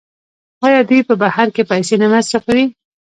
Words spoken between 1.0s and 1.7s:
په بهر کې